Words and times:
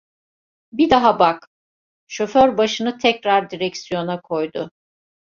Bir 0.73 0.89
daha 0.89 1.19
bak! 1.19 1.47
Şoför 2.07 2.57
başını 2.57 2.97
tekrar 2.97 3.49
direksiyona 3.49 4.21
koydu. 4.21 4.71